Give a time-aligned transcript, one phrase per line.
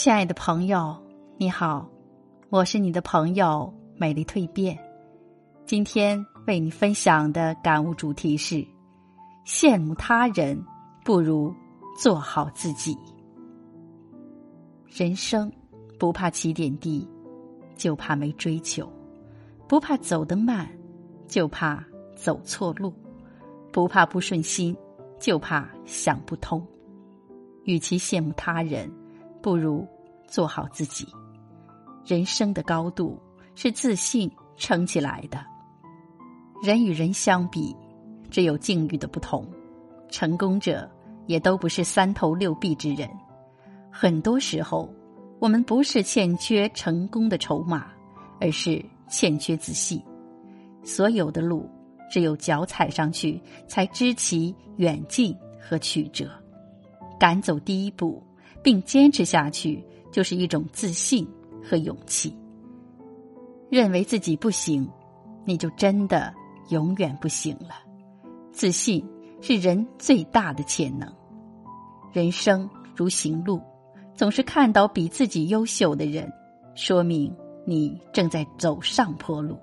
[0.00, 0.96] 亲爱的朋友，
[1.38, 1.84] 你好，
[2.50, 4.78] 我是你的朋友美丽蜕变。
[5.66, 8.64] 今天为你分享的感悟主题是：
[9.44, 10.56] 羡慕他人
[11.04, 11.52] 不如
[12.00, 12.96] 做好自己。
[14.86, 15.52] 人生
[15.98, 17.04] 不怕起点低，
[17.74, 18.86] 就怕没追求；
[19.66, 20.70] 不怕走得慢，
[21.26, 22.92] 就怕走错路；
[23.72, 24.76] 不怕不顺心，
[25.18, 26.64] 就怕想不通。
[27.64, 28.88] 与其羡慕他人，
[29.42, 29.84] 不如
[30.28, 31.08] 做好自己。
[32.06, 33.20] 人生的高度
[33.54, 35.44] 是自信撑起来的。
[36.62, 37.74] 人与人相比，
[38.30, 39.44] 只有境遇的不同。
[40.10, 40.90] 成功者
[41.26, 43.08] 也都不是三头六臂之人。
[43.90, 44.88] 很多时候，
[45.38, 47.88] 我们不是欠缺成功的筹码，
[48.40, 50.02] 而是欠缺自信。
[50.82, 51.68] 所有的路，
[52.10, 56.30] 只有脚踩上去，才知其远近和曲折。
[57.20, 58.22] 敢走第一步，
[58.62, 61.26] 并坚持下去，就是一种自信
[61.62, 62.36] 和勇气。
[63.70, 64.88] 认为自己不行，
[65.44, 66.32] 你就真的
[66.70, 67.74] 永远不行了。
[68.50, 69.04] 自信
[69.40, 71.06] 是人最大的潜能。
[72.12, 73.60] 人生如行路，
[74.14, 76.32] 总是看到比自己优秀的人，
[76.74, 77.32] 说明
[77.66, 79.54] 你正在走上坡路；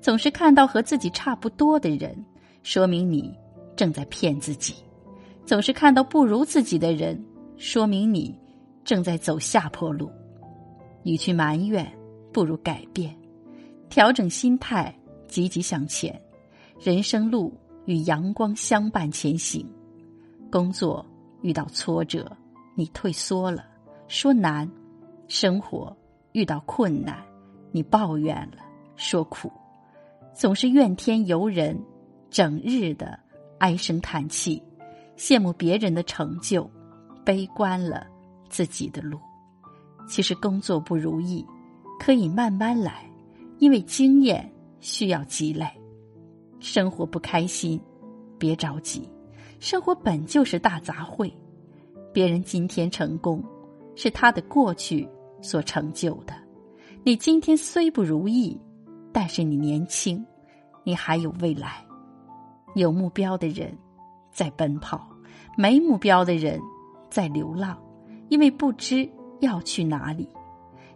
[0.00, 2.24] 总是看到和自己差不多的人，
[2.62, 3.36] 说明你
[3.74, 4.74] 正在骗自己。
[5.44, 7.20] 总是看到不如自己的人，
[7.56, 8.32] 说明你
[8.84, 10.10] 正在走下坡路。
[11.04, 11.86] 与其埋怨，
[12.32, 13.16] 不如改变，
[13.88, 14.94] 调整心态，
[15.26, 16.20] 积极向前。
[16.80, 17.52] 人生路
[17.86, 19.66] 与阳光相伴前行。
[20.50, 21.04] 工作
[21.40, 22.30] 遇到挫折，
[22.76, 23.64] 你退缩了，
[24.06, 24.68] 说难；
[25.26, 25.96] 生活
[26.32, 27.16] 遇到困难，
[27.70, 28.58] 你抱怨了，
[28.96, 29.50] 说苦。
[30.34, 31.78] 总是怨天尤人，
[32.30, 33.18] 整日的
[33.58, 34.62] 唉声叹气。
[35.16, 36.68] 羡慕别人的成就，
[37.24, 38.06] 悲观了
[38.52, 39.18] 自己的路。
[40.06, 41.44] 其实工作不如意，
[41.98, 43.10] 可以慢慢来，
[43.58, 44.48] 因为经验
[44.78, 45.66] 需要积累。
[46.60, 47.80] 生活不开心，
[48.38, 49.08] 别着急，
[49.58, 51.32] 生活本就是大杂烩。
[52.12, 53.42] 别人今天成功，
[53.96, 55.08] 是他的过去
[55.40, 56.34] 所成就的。
[57.02, 58.60] 你今天虽不如意，
[59.12, 60.24] 但是你年轻，
[60.84, 61.84] 你还有未来。
[62.74, 63.76] 有目标的人，
[64.30, 65.08] 在奔跑。
[65.56, 66.60] 没目标的人
[67.10, 67.76] 在流浪，
[68.32, 69.06] 因为不知
[69.40, 70.26] 要去哪里；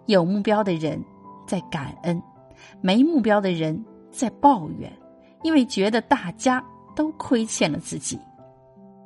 [0.06, 0.98] 有目标的人
[1.46, 2.22] 在感恩，
[2.80, 3.78] 没目标的人
[4.10, 4.90] 在抱怨，
[5.42, 6.64] 因为觉得大家
[6.94, 8.18] 都亏欠了自己。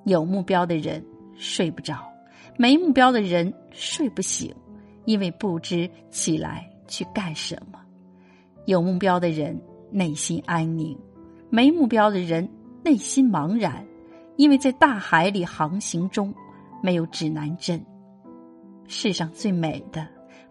[0.05, 1.05] 有目标的人
[1.35, 2.09] 睡不着，
[2.57, 4.55] 没目标的人睡不醒，
[5.07, 7.81] 因为不知起来去干什么。
[8.65, 10.97] 有目标的人内心安宁，
[11.49, 12.49] 没目标的人
[12.85, 13.85] 内心茫然。
[14.37, 16.33] 因为在大海里航行中，
[16.81, 17.85] 没有指南针。
[18.91, 20.05] 世上最美的，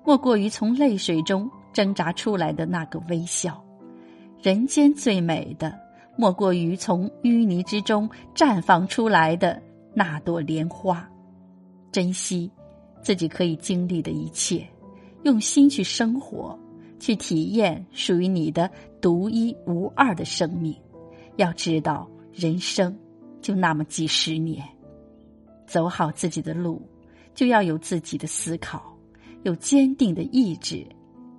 [0.06, 3.52] 莫过于从泪水中挣扎出来的那个微笑；
[4.42, 5.78] 人间最美的，
[6.18, 9.62] 莫过于从淤泥之中绽放出来的
[9.94, 11.06] 那朵莲花。
[11.92, 12.50] 珍惜
[13.02, 14.66] 自己可以经历的一切，
[15.24, 16.58] 用心去生活，
[16.98, 18.72] 去体验属于你的
[19.02, 20.74] 独一无二的生命。
[21.36, 22.98] 要知道，人生。
[23.42, 24.62] 就那么几十年，
[25.66, 26.82] 走好自己的路，
[27.40, 28.94] 就要有自己的思考，
[29.44, 30.86] 有坚定的意志，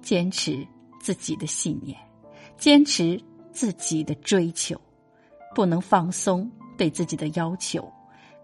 [0.01, 0.67] 坚持
[0.99, 1.95] 自己的信念，
[2.57, 3.23] 坚持
[3.53, 4.81] 自己的追求，
[5.55, 7.87] 不能放松对自己的要求，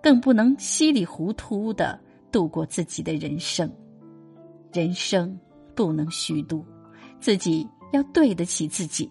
[0.03, 1.99] 更不能稀里糊涂的
[2.31, 3.73] 度过自己的人生。
[4.71, 5.35] 人生
[5.75, 6.63] 不能虚度，
[7.21, 9.11] 自己要对得起自己，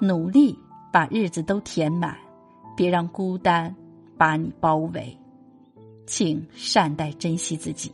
[0.00, 0.54] 努力
[0.92, 2.14] 把日子都填满。
[2.76, 3.74] 别让孤单
[4.18, 5.18] 把你包围，
[6.06, 7.92] 请善待、珍惜自己，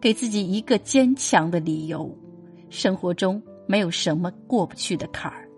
[0.00, 2.10] 给自己一个坚强的理由。
[2.70, 5.48] 生活中没有什么过不去的坎儿。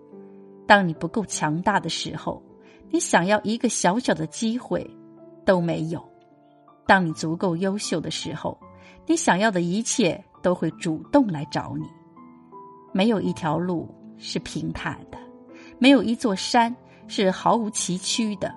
[0.65, 2.41] 当你不够强大的时候，
[2.89, 4.85] 你想要一个小小的机会
[5.45, 5.99] 都没有；
[6.85, 8.57] 当你足够优秀的时候，
[9.05, 11.85] 你想要的一切都会主动来找你。
[12.93, 13.87] 没有一条路
[14.17, 15.17] 是平坦的，
[15.79, 16.75] 没有一座山。
[17.09, 18.53] 是毫无崎岖的，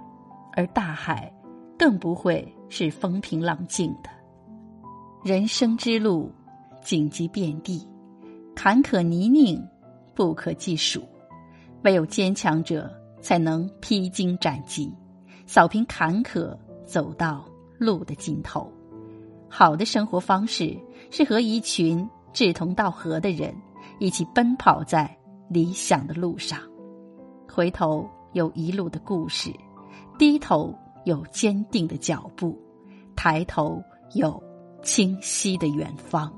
[0.56, 1.32] 而大海
[1.79, 4.08] 更不会是风平浪静的。
[5.22, 6.32] 人生之路，
[6.82, 7.87] 荆棘遍地，
[8.56, 9.62] 坎坷泥泞
[10.14, 11.06] 不可计数。
[11.82, 12.90] 唯有坚强者
[13.20, 14.90] 才能披荆斩棘，
[15.44, 16.56] 扫平坎坷，
[16.87, 17.44] 走到
[17.76, 18.73] 路的尽头。
[19.46, 20.75] 好的生活方式
[21.11, 23.55] 是和一群志同道合的人
[23.99, 25.14] 一起奔跑在
[25.50, 26.58] 理想的路上。
[27.46, 28.08] 回头。
[28.32, 29.52] 有一路的故事，
[30.16, 30.73] 低头
[31.05, 32.58] 有坚定的脚步，
[33.17, 33.82] 抬头
[34.14, 34.43] 有
[34.82, 36.32] 清晰的远方。